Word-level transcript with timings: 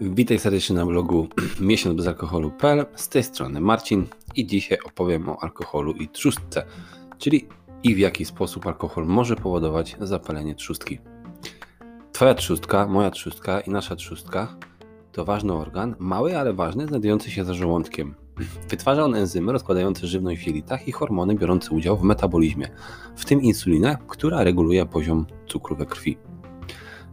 Witaj 0.00 0.38
serdecznie 0.38 0.76
na 0.76 0.86
blogu 0.86 1.28
miesiąc 1.60 1.96
bez 1.96 2.06
alkoholu.pl. 2.06 2.86
Z 2.94 3.08
tej 3.08 3.22
strony 3.22 3.60
Marcin 3.60 4.06
i 4.36 4.46
dzisiaj 4.46 4.78
opowiem 4.84 5.28
o 5.28 5.42
alkoholu 5.42 5.92
i 5.92 6.08
trzustce, 6.08 6.64
czyli 7.18 7.48
i 7.82 7.94
w 7.94 7.98
jaki 7.98 8.24
sposób 8.24 8.66
alkohol 8.66 9.06
może 9.06 9.36
powodować 9.36 9.96
zapalenie 10.00 10.54
trzustki. 10.54 10.98
Twoja 12.12 12.34
trzustka, 12.34 12.86
moja 12.86 13.10
trzustka 13.10 13.60
i 13.60 13.70
nasza 13.70 13.96
trzustka 13.96 14.56
to 15.12 15.24
ważny 15.24 15.52
organ, 15.52 15.94
mały, 15.98 16.38
ale 16.38 16.52
ważny, 16.52 16.86
znajdujący 16.86 17.30
się 17.30 17.44
za 17.44 17.54
żołądkiem. 17.54 18.14
Wytwarza 18.70 19.04
on 19.04 19.14
enzymy 19.14 19.52
rozkładające 19.52 20.06
żywność 20.06 20.42
w 20.42 20.46
jelitach 20.46 20.88
i 20.88 20.92
hormony 20.92 21.34
biorące 21.34 21.70
udział 21.70 21.96
w 21.96 22.02
metabolizmie, 22.02 22.68
w 23.16 23.24
tym 23.24 23.42
insulinę, 23.42 23.98
która 24.08 24.44
reguluje 24.44 24.86
poziom 24.86 25.26
cukru 25.46 25.76
we 25.76 25.86
krwi. 25.86 26.27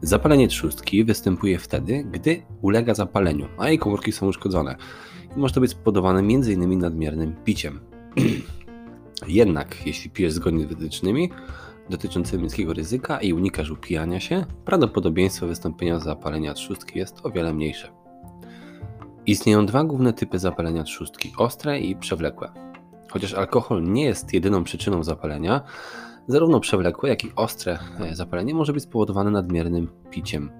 Zapalenie 0.01 0.47
trzustki 0.47 1.03
występuje 1.03 1.59
wtedy, 1.59 2.03
gdy 2.11 2.41
ulega 2.61 2.93
zapaleniu, 2.93 3.47
a 3.57 3.69
jej 3.69 3.79
komórki 3.79 4.11
są 4.11 4.27
uszkodzone. 4.27 4.75
I 5.37 5.39
może 5.39 5.53
to 5.53 5.61
być 5.61 5.71
spowodowane 5.71 6.19
m.in. 6.19 6.79
nadmiernym 6.79 7.35
piciem. 7.43 7.79
Jednak, 9.27 9.87
jeśli 9.87 10.09
pijesz 10.09 10.33
zgodnie 10.33 10.65
z 10.65 10.67
wytycznymi 10.67 11.29
dotyczącymi 11.89 12.43
niskiego 12.43 12.73
ryzyka 12.73 13.21
i 13.21 13.33
unikasz 13.33 13.69
upijania 13.69 14.19
się, 14.19 14.45
prawdopodobieństwo 14.65 15.47
wystąpienia 15.47 15.99
zapalenia 15.99 16.53
trzustki 16.53 16.99
jest 16.99 17.25
o 17.25 17.29
wiele 17.31 17.53
mniejsze. 17.53 17.91
Istnieją 19.25 19.65
dwa 19.65 19.83
główne 19.83 20.13
typy 20.13 20.39
zapalenia 20.39 20.83
trzustki: 20.83 21.33
ostre 21.37 21.79
i 21.79 21.95
przewlekłe. 21.95 22.51
Chociaż 23.09 23.33
alkohol 23.33 23.83
nie 23.83 24.05
jest 24.05 24.33
jedyną 24.33 24.63
przyczyną 24.63 25.03
zapalenia, 25.03 25.61
Zarówno 26.27 26.59
przewlekłe, 26.59 27.09
jak 27.09 27.25
i 27.25 27.31
ostre 27.35 27.79
e, 27.99 28.15
zapalenie 28.15 28.53
może 28.53 28.73
być 28.73 28.83
spowodowane 28.83 29.31
nadmiernym 29.31 29.87
piciem. 30.11 30.51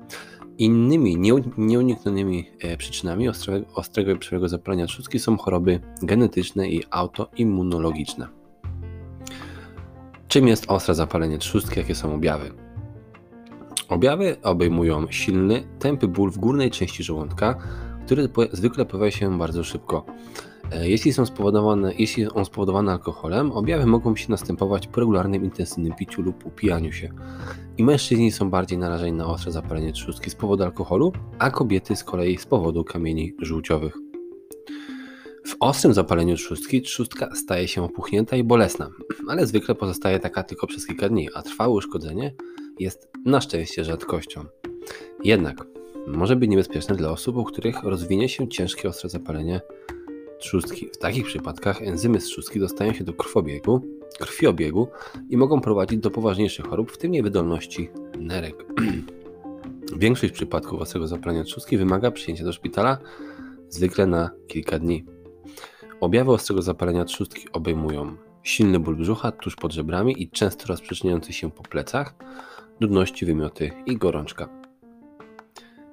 Innymi 0.58 1.18
nieuniknionymi 1.58 2.50
e, 2.60 2.78
przyczynami 2.78 3.30
ostrego, 3.30 3.66
ostrego 3.74 4.12
i 4.12 4.18
przewlekłego 4.18 4.50
zapalenia 4.50 4.86
trzustki 4.86 5.20
są 5.20 5.38
choroby 5.38 5.80
genetyczne 6.02 6.70
i 6.70 6.84
autoimmunologiczne. 6.92 8.28
Czym 10.28 10.48
jest 10.48 10.66
ostre 10.68 10.96
zapalenie 10.96 11.38
trzustki? 11.38 11.80
Jakie 11.80 11.96
są 11.96 12.16
objawy? 12.16 12.52
Objawy 13.90 14.38
obejmują 14.44 15.12
silny, 15.12 15.68
tępy 15.80 16.08
ból 16.08 16.32
w 16.32 16.38
górnej 16.38 16.72
części 16.72 17.04
żołądka, 17.04 17.56
który 18.06 18.30
zwykle 18.52 18.86
pojawia 18.86 19.12
się 19.12 19.38
bardzo 19.38 19.64
szybko. 19.64 20.06
E, 20.72 20.90
jeśli, 20.90 21.14
są 21.14 21.26
spowodowane, 21.26 21.94
jeśli 21.98 22.30
on 22.30 22.46
spowodowany 22.46 22.92
alkoholem, 22.92 23.52
objawy 23.52 23.86
mogą 23.86 24.16
się 24.16 24.26
następować 24.30 24.88
po 24.88 25.00
regularnym 25.00 25.44
intensywnym 25.44 25.94
piciu 25.94 26.22
lub 26.22 26.46
upijaniu 26.46 26.92
się. 26.92 27.10
I 27.78 27.84
mężczyźni 27.84 28.32
są 28.32 28.50
bardziej 28.50 28.78
narażeni 28.78 29.18
na 29.18 29.28
ostre 29.28 29.52
zapalenie 29.52 29.94
trzustki 29.94 30.30
z 30.30 30.36
powodu 30.36 30.64
alkoholu, 30.64 31.14
a 31.40 31.52
kobiety 31.52 31.96
z 31.96 32.04
kolei 32.04 32.38
z 32.38 32.46
powodu 32.46 32.84
kamieni 32.84 33.34
żółciowych. 33.42 33.98
W 35.48 35.56
ostrym 35.60 35.94
zapaleniu 35.94 36.36
trzustki 36.36 36.82
trzustka 36.82 37.36
staje 37.36 37.68
się 37.68 37.84
opuchnięta 37.84 38.36
i 38.36 38.44
bolesna, 38.44 38.90
ale 39.28 39.48
zwykle 39.48 39.76
pozostaje 39.76 40.20
taka 40.20 40.44
tylko 40.44 40.68
przez 40.68 40.88
kilka 40.88 41.10
dni, 41.10 41.30
a 41.34 41.42
trwałe 41.42 41.74
uszkodzenie 41.74 42.34
jest 42.80 43.10
na 43.26 43.42
szczęście 43.42 43.84
rzadkością. 43.84 44.46
Jednak 45.24 45.66
może 46.08 46.36
być 46.36 46.50
niebezpieczne 46.50 46.96
dla 46.96 47.12
osób, 47.12 47.38
u 47.38 47.44
których 47.44 47.84
rozwinie 47.84 48.30
się 48.30 48.48
ciężkie 48.48 48.90
ostre 48.90 49.10
zapalenie 49.10 49.62
trzustki. 50.46 50.90
W 50.94 50.98
takich 50.98 51.26
przypadkach 51.26 51.82
enzymy 51.82 52.22
z 52.22 52.26
trzustki 52.26 52.60
dostają 52.60 52.94
się 52.94 53.04
do 53.04 53.14
krwobiegu, 53.14 53.82
krwiobiegu 54.20 54.88
i 55.30 55.38
mogą 55.38 55.62
prowadzić 55.62 56.00
do 56.00 56.12
poważniejszych 56.12 56.68
chorób, 56.68 56.92
w 56.92 56.98
tym 56.98 57.12
niewydolności 57.12 57.90
nerek. 58.20 58.66
Większość 59.98 60.34
przypadków 60.34 60.82
ostrego 60.82 61.08
zapalenia 61.08 61.44
trzustki 61.44 61.78
wymaga 61.78 62.12
przyjęcia 62.12 62.44
do 62.44 62.54
szpitala, 62.54 62.98
zwykle 63.70 64.08
na 64.08 64.30
kilka 64.48 64.80
dni. 64.80 65.06
Objawy 66.02 66.32
ostrego 66.32 66.62
zapalenia 66.62 67.06
trzustki 67.06 67.48
obejmują 67.52 68.16
silny 68.44 68.80
ból 68.80 68.96
brzucha 68.96 69.32
tuż 69.32 69.56
pod 69.56 69.74
żebrami 69.74 70.24
i 70.24 70.30
często 70.30 70.68
rozprzestrzeniający 70.68 71.34
się 71.34 71.52
po 71.52 71.64
plecach, 71.64 72.16
nudności, 72.80 73.26
wymioty 73.26 73.72
i 73.86 73.98
gorączka. 73.98 74.50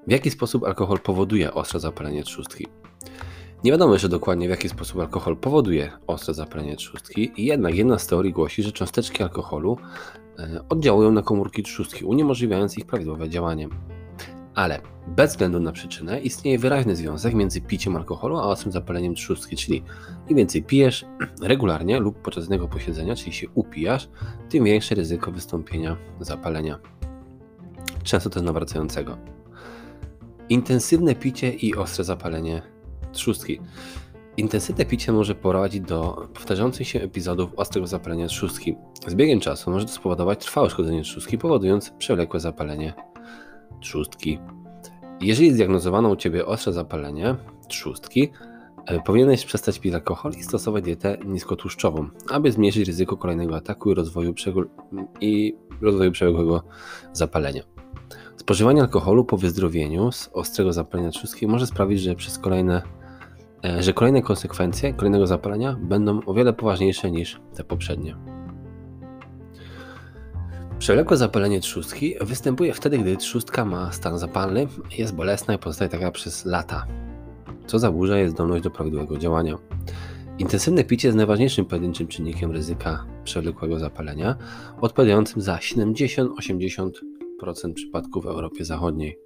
W 0.07 0.11
jaki 0.11 0.31
sposób 0.31 0.65
alkohol 0.65 0.99
powoduje 0.99 1.55
ostre 1.55 1.81
zapalenie 1.81 2.23
trzustki? 2.23 2.67
Nie 3.65 3.73
wiadomo 3.73 3.93
jeszcze 3.93 4.09
dokładnie 4.09 4.47
w 4.47 4.51
jaki 4.51 4.69
sposób 4.69 5.01
alkohol 5.01 5.37
powoduje 5.37 5.93
ostre 6.07 6.35
zapalenie 6.35 6.77
trzustki, 6.77 7.33
jednak 7.37 7.75
jedna 7.75 7.99
z 7.99 8.07
teorii 8.07 8.33
głosi, 8.33 8.63
że 8.63 8.73
cząsteczki 8.73 9.23
alkoholu 9.23 9.79
e, 10.39 10.61
oddziałują 10.69 11.11
na 11.11 11.23
komórki 11.23 11.63
trzustki, 11.63 12.05
uniemożliwiając 12.05 12.79
ich 12.79 12.87
prawidłowe 12.87 13.29
działanie. 13.29 13.69
Ale 14.55 14.81
bez 15.07 15.31
względu 15.31 15.61
na 15.61 15.73
przyczynę 15.73 16.21
istnieje 16.21 16.59
wyraźny 16.59 16.97
związek 16.97 17.35
między 17.35 17.61
piciem 17.61 17.97
alkoholu 17.97 18.37
a 18.37 18.43
ostrym 18.43 18.73
zapaleniem 18.73 19.15
trzustki, 19.15 19.57
czyli 19.57 19.83
im 20.29 20.37
więcej 20.37 20.63
pijesz 20.63 21.05
regularnie 21.43 22.01
lub 22.01 22.23
podczas 22.23 22.45
jednego 22.45 22.69
posiedzenia, 22.69 23.17
czyli 23.17 23.33
się 23.33 23.47
upijasz, 23.55 24.09
tym 24.49 24.65
większe 24.65 24.95
ryzyko 24.95 25.33
wystąpienia 25.33 25.97
zapalenia. 26.21 26.79
Często 28.03 28.31
też 28.31 28.43
nawracającego. 28.43 29.19
Intensywne 30.49 31.15
picie 31.15 31.53
i 31.53 31.75
ostre 31.75 32.05
zapalenie 32.05 32.73
trzustki. 33.13 33.61
Intensywne 34.37 34.85
picie 34.85 35.13
może 35.13 35.35
prowadzić 35.35 35.81
do 35.81 36.29
powtarzających 36.35 36.89
się 36.89 37.01
epizodów 37.01 37.51
ostrego 37.57 37.87
zapalenia 37.87 38.27
trzustki. 38.27 38.77
Z 39.07 39.15
biegiem 39.15 39.41
czasu 39.41 39.71
może 39.71 39.87
to 39.87 39.93
spowodować 39.93 40.45
trwałe 40.45 40.71
szkodzenie 40.71 41.03
trzustki, 41.03 41.39
powodując 41.39 41.91
przewlekłe 41.91 42.41
zapalenie 42.41 42.95
trzustki. 43.81 44.39
Jeżeli 45.21 45.53
zdiagnozowano 45.53 46.09
u 46.09 46.17
Ciebie 46.17 46.47
ostre 46.47 46.73
zapalenie 46.73 47.37
trzustki, 47.69 48.31
e, 48.87 49.01
powinieneś 49.01 49.45
przestać 49.45 49.79
pić 49.79 49.95
alkohol 49.95 50.33
i 50.39 50.43
stosować 50.43 50.85
dietę 50.85 51.19
niskotłuszczową, 51.25 52.09
aby 52.31 52.53
zmniejszyć 52.53 52.87
ryzyko 52.87 53.17
kolejnego 53.17 53.57
ataku 53.57 53.91
i 53.91 53.95
rozwoju, 53.95 54.35
i 55.21 55.57
rozwoju 55.81 56.13
przewlekłego 56.13 56.63
zapalenia. 57.13 57.63
Spożywanie 58.37 58.81
alkoholu 58.81 59.25
po 59.25 59.37
wyzdrowieniu 59.37 60.13
z 60.13 60.31
ostrego 60.33 60.73
zapalenia 60.73 61.11
trzustki 61.11 61.47
może 61.47 61.67
sprawić, 61.67 62.01
że 62.01 62.15
przez 62.15 62.39
kolejne 62.39 62.83
że 63.81 63.93
kolejne 63.93 64.23
konsekwencje 64.23 64.93
kolejnego 64.93 65.27
zapalenia 65.27 65.77
będą 65.81 66.21
o 66.27 66.35
wiele 66.35 66.53
poważniejsze 66.53 67.11
niż 67.11 67.41
te 67.55 67.65
poprzednie. 67.65 68.17
Przewlekłe 70.79 71.17
zapalenie 71.17 71.61
trzustki 71.61 72.15
występuje 72.21 72.75
wtedy, 72.75 72.99
gdy 72.99 73.17
trzustka 73.17 73.65
ma 73.65 73.93
stan 73.93 74.19
zapalny, 74.19 74.67
jest 74.99 75.15
bolesna 75.15 75.55
i 75.55 75.59
pozostaje 75.59 75.91
taka 75.91 76.11
przez 76.11 76.45
lata, 76.45 76.87
co 77.67 77.79
zaburza 77.79 78.19
jej 78.19 78.31
zdolność 78.31 78.65
do 78.65 78.71
prawidłowego 78.71 79.19
działania. 79.19 79.59
Intensywne 80.39 80.85
picie 80.85 81.09
jest 81.09 81.17
najważniejszym 81.17 81.65
pojedynczym 81.65 82.07
czynnikiem 82.07 82.53
ryzyka 82.53 83.05
przewlekłego 83.25 83.79
zapalenia, 83.79 84.37
odpowiadającym 84.81 85.43
za 85.43 85.57
70-80% 85.57 86.93
przypadków 87.75 88.25
w 88.25 88.27
Europie 88.27 88.65
Zachodniej. 88.65 89.19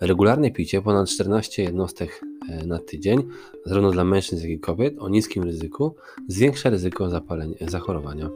Regularne 0.00 0.50
picie, 0.50 0.82
ponad 0.82 1.08
14 1.08 1.62
jednostek 1.62 2.20
e, 2.48 2.66
na 2.66 2.78
tydzień, 2.78 3.22
zarówno 3.64 3.90
dla 3.90 4.04
mężczyzn, 4.04 4.42
jak 4.42 4.50
i 4.50 4.60
kobiet, 4.60 4.94
o 4.98 5.08
niskim 5.08 5.42
ryzyku, 5.42 5.94
zwiększa 6.28 6.70
ryzyko 6.70 7.10
zapalenia, 7.10 7.56
zachorowania. 7.60 8.30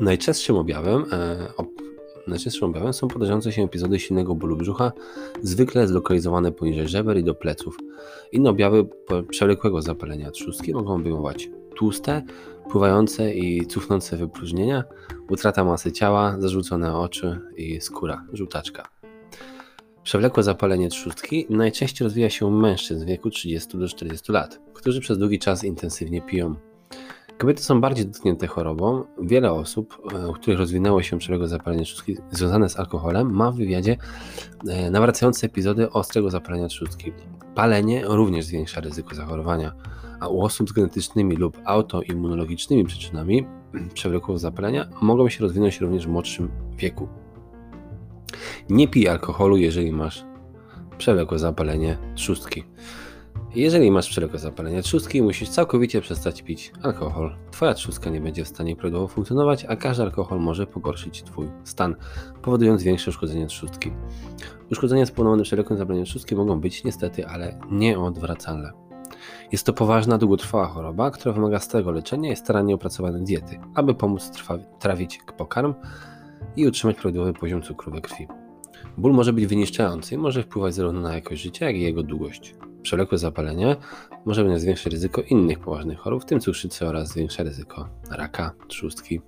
Najczęstszym 0.00 0.56
objawem, 0.56 1.04
e, 1.12 1.48
najczęstszym 2.26 2.68
objawem 2.68 2.92
są 2.92 3.08
podejrzewające 3.08 3.52
się 3.52 3.62
epizody 3.62 3.98
silnego 3.98 4.34
bólu 4.34 4.56
brzucha, 4.56 4.92
zwykle 5.42 5.88
zlokalizowane 5.88 6.52
poniżej 6.52 6.88
żeber 6.88 7.18
i 7.18 7.24
do 7.24 7.34
pleców. 7.34 7.76
Inne 8.32 8.50
objawy 8.50 8.88
przewlekłego 9.28 9.82
zapalenia 9.82 10.30
trzustki 10.30 10.74
mogą 10.74 10.94
obejmować 10.94 11.50
tłuste, 11.76 12.22
pływające 12.70 13.34
i 13.34 13.66
cuchnące 13.66 14.16
wypróżnienia, 14.16 14.84
utrata 15.28 15.64
masy 15.64 15.92
ciała, 15.92 16.36
zarzucone 16.38 16.98
oczy 16.98 17.40
i 17.56 17.80
skóra, 17.80 18.24
żółtaczka. 18.32 18.95
Przewlekłe 20.06 20.42
zapalenie 20.42 20.88
trzustki 20.88 21.46
najczęściej 21.50 22.04
rozwija 22.04 22.30
się 22.30 22.46
u 22.46 22.50
mężczyzn 22.50 23.04
w 23.04 23.06
wieku 23.06 23.30
30 23.30 23.78
do 23.78 23.88
40 23.88 24.32
lat, 24.32 24.60
którzy 24.74 25.00
przez 25.00 25.18
długi 25.18 25.38
czas 25.38 25.64
intensywnie 25.64 26.22
piją. 26.22 26.54
Kobiety 27.38 27.62
są 27.62 27.80
bardziej 27.80 28.06
dotknięte 28.06 28.46
chorobą. 28.46 29.04
Wiele 29.22 29.52
osób, 29.52 29.98
e, 30.14 30.28
u 30.28 30.32
których 30.32 30.58
rozwinęło 30.58 31.02
się 31.02 31.18
przewlekłe 31.18 31.48
zapalenie 31.48 31.84
trzustki 31.84 32.16
związane 32.30 32.68
z 32.68 32.78
alkoholem, 32.78 33.30
ma 33.30 33.50
w 33.50 33.56
wywiadzie 33.56 33.96
e, 34.68 34.90
nawracające 34.90 35.46
epizody 35.46 35.90
ostrego 35.90 36.30
zapalenia 36.30 36.68
trzustki. 36.68 37.12
Palenie 37.54 38.02
również 38.04 38.44
zwiększa 38.44 38.80
ryzyko 38.80 39.14
zachorowania, 39.14 39.72
a 40.20 40.28
u 40.28 40.40
osób 40.40 40.68
z 40.68 40.72
genetycznymi 40.72 41.36
lub 41.36 41.58
autoimmunologicznymi 41.64 42.84
przyczynami 42.84 43.46
przewlekłego 43.94 44.38
zapalenia 44.38 44.88
mogą 45.02 45.28
się 45.28 45.40
rozwinąć 45.40 45.80
również 45.80 46.06
w 46.06 46.10
młodszym 46.10 46.50
wieku. 46.76 47.08
Nie 48.70 48.88
pij 48.88 49.08
alkoholu, 49.08 49.56
jeżeli 49.56 49.92
masz 49.92 50.24
przewlekłe 50.98 51.38
zapalenie 51.38 51.98
trzustki. 52.14 52.64
Jeżeli 53.54 53.90
masz 53.90 54.08
przewlekłe 54.08 54.38
zapalenie 54.38 54.82
trzustki, 54.82 55.22
musisz 55.22 55.48
całkowicie 55.48 56.00
przestać 56.00 56.42
pić 56.42 56.72
alkohol. 56.82 57.36
Twoja 57.50 57.74
trzustka 57.74 58.10
nie 58.10 58.20
będzie 58.20 58.44
w 58.44 58.48
stanie 58.48 58.76
prawidłowo 58.76 59.08
funkcjonować, 59.08 59.64
a 59.64 59.76
każdy 59.76 60.02
alkohol 60.02 60.40
może 60.40 60.66
pogorszyć 60.66 61.22
Twój 61.22 61.48
stan, 61.64 61.96
powodując 62.42 62.82
większe 62.82 63.10
uszkodzenie 63.10 63.46
trzustki. 63.46 63.92
Uszkodzenia 64.70 65.06
spowodowane 65.06 65.42
przewlekłym 65.42 65.78
zapaleniem 65.78 66.06
trzustki 66.06 66.36
mogą 66.36 66.60
być 66.60 66.84
niestety, 66.84 67.26
ale 67.26 67.58
nieodwracalne. 67.70 68.72
Jest 69.52 69.66
to 69.66 69.72
poważna, 69.72 70.18
długotrwała 70.18 70.66
choroba, 70.66 71.10
która 71.10 71.32
wymaga 71.34 71.58
stałego 71.58 71.90
leczenia 71.90 72.32
i 72.32 72.36
starannie 72.36 72.74
opracowanej 72.74 73.24
diety, 73.24 73.60
aby 73.74 73.94
pomóc 73.94 74.30
trawić 74.78 75.20
pokarm 75.36 75.74
i 76.56 76.66
utrzymać 76.66 76.96
prawidłowy 76.96 77.32
poziom 77.32 77.62
cukru 77.62 77.92
we 77.92 78.00
krwi. 78.00 78.28
Ból 78.98 79.12
może 79.12 79.32
być 79.32 79.46
wyniszczający 79.46 80.14
i 80.14 80.18
może 80.18 80.42
wpływać 80.42 80.74
zarówno 80.74 81.00
na 81.00 81.14
jakość 81.14 81.42
życia, 81.42 81.66
jak 81.66 81.76
i 81.76 81.80
jego 81.80 82.02
długość. 82.02 82.54
Przewlekłe 82.82 83.18
zapalenie 83.18 83.76
może 84.24 84.44
mieć 84.44 84.60
zwiększe 84.60 84.90
ryzyko 84.90 85.22
innych 85.22 85.58
poważnych 85.58 85.98
chorób, 85.98 86.22
w 86.22 86.26
tym 86.26 86.40
cukrzycy 86.40 86.86
oraz 86.86 87.08
zwiększa 87.08 87.42
ryzyko 87.42 87.88
raka, 88.10 88.52
trzustki. 88.68 89.20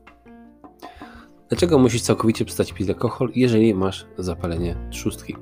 Dlaczego 1.49 1.79
musisz 1.79 2.03
całkowicie 2.03 2.44
przestać 2.44 2.73
pić 2.73 2.88
alkohol, 2.88 3.31
jeżeli 3.35 3.75
masz 3.75 4.06
zapalenie 4.19 4.76
trzustki? 4.91 5.37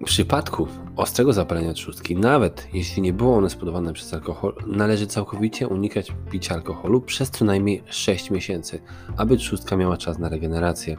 W 0.00 0.04
przypadku 0.04 0.68
ostrego 0.96 1.32
zapalenia 1.32 1.72
trzustki, 1.72 2.16
nawet 2.16 2.68
jeśli 2.72 3.02
nie 3.02 3.12
było 3.12 3.36
one 3.36 3.50
spowodowane 3.50 3.92
przez 3.92 4.14
alkohol, 4.14 4.54
należy 4.66 5.06
całkowicie 5.06 5.68
unikać 5.68 6.12
picia 6.30 6.54
alkoholu 6.54 7.00
przez 7.00 7.30
co 7.30 7.44
najmniej 7.44 7.82
6 7.86 8.30
miesięcy, 8.30 8.82
aby 9.16 9.36
trzustka 9.36 9.76
miała 9.76 9.96
czas 9.96 10.18
na 10.18 10.28
regenerację. 10.28 10.96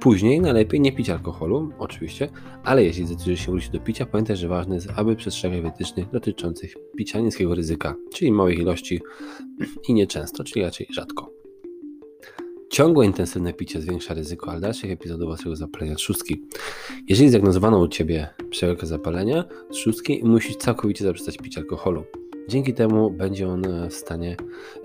Później 0.00 0.40
najlepiej 0.40 0.80
nie 0.80 0.92
pić 0.92 1.10
alkoholu, 1.10 1.72
oczywiście, 1.78 2.28
ale 2.64 2.84
jeśli 2.84 3.06
zdecydujesz 3.06 3.40
się 3.40 3.50
wrócić 3.50 3.70
do 3.70 3.80
picia, 3.80 4.06
pamiętaj, 4.06 4.36
że 4.36 4.48
ważne 4.48 4.74
jest, 4.74 4.88
aby 4.96 5.16
przestrzegać 5.16 5.60
wytycznych 5.60 6.10
dotyczących 6.10 6.74
picia 6.96 7.20
niskiego 7.20 7.54
ryzyka, 7.54 7.94
czyli 8.14 8.32
małych 8.32 8.58
ilości 8.58 9.00
i 9.88 9.94
nieczęsto, 9.94 10.44
czyli 10.44 10.64
raczej 10.64 10.86
rzadko. 10.90 11.30
Ciągłe 12.70 13.06
intensywne 13.06 13.52
picie 13.52 13.80
zwiększa 13.80 14.14
ryzyko 14.14 14.50
ale 14.50 14.60
dalszych 14.60 14.90
epizodów 14.90 15.28
ostrego 15.30 15.56
zapalenia 15.56 15.94
trzustki. 15.94 16.42
Jeżeli 17.08 17.28
zdiagnozowano 17.28 17.78
u 17.78 17.88
Ciebie 17.88 18.28
przewlekłe 18.50 18.88
zapalenia 18.88 19.44
trzustki, 19.70 20.20
musisz 20.24 20.56
całkowicie 20.56 21.04
zaprzestać 21.04 21.38
pić 21.38 21.58
alkoholu. 21.58 22.04
Dzięki 22.50 22.74
temu 22.74 23.10
będzie 23.10 23.48
on 23.48 23.62
w 23.90 23.94
stanie, 23.94 24.36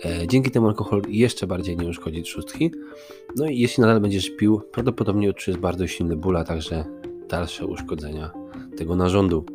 e, 0.06 0.28
dzięki 0.28 0.52
temu 0.52 0.68
alkohol 0.68 1.02
jeszcze 1.08 1.48
bardziej 1.48 1.78
nie 1.78 1.88
uszkodzi 1.88 2.24
trzustki. 2.24 2.72
No 3.36 3.46
i 3.46 3.60
jeśli 3.60 3.82
nadal 3.82 4.00
będziesz 4.00 4.30
pił, 4.30 4.62
prawdopodobnie 4.72 5.30
odczujesz 5.30 5.60
bardzo 5.60 5.88
silny 5.88 6.16
ból, 6.16 6.38
a 6.38 6.44
także 6.44 6.86
dalsze 7.30 7.66
uszkodzenia 7.66 8.32
tego 8.78 8.96
narządu. 8.96 9.46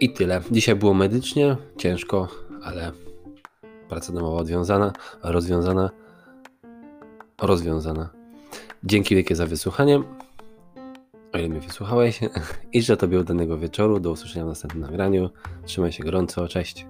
I 0.00 0.12
tyle. 0.12 0.42
Dzisiaj 0.50 0.76
było 0.76 0.94
medycznie, 0.94 1.56
ciężko, 1.76 2.28
ale 2.62 2.92
praca 3.88 4.12
domowa 4.12 4.38
odwiązana, 4.38 4.92
rozwiązana, 5.22 5.90
rozwiązana. 7.42 8.10
Dzięki 8.84 9.14
wielkie 9.14 9.36
za 9.36 9.46
wysłuchanie. 9.46 10.02
O 11.36 11.38
ile 11.38 11.48
mnie 11.48 11.60
wysłuchałeś 11.60 12.20
i 12.72 12.80
życzę 12.80 12.96
Tobie 12.96 13.20
udanego 13.20 13.58
wieczoru. 13.58 14.00
Do 14.00 14.10
usłyszenia 14.10 14.44
w 14.44 14.48
następnym 14.48 14.82
nagraniu. 14.82 15.30
Trzymaj 15.64 15.92
się 15.92 16.04
gorąco. 16.04 16.48
Cześć. 16.48 16.86